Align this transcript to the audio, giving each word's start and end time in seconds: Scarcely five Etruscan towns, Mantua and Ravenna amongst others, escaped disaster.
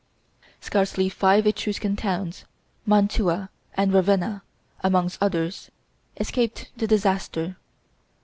Scarcely 0.61 1.09
five 1.09 1.45
Etruscan 1.45 1.95
towns, 1.95 2.43
Mantua 2.87 3.51
and 3.75 3.93
Ravenna 3.93 4.41
amongst 4.83 5.21
others, 5.21 5.69
escaped 6.17 6.71
disaster. 6.75 7.55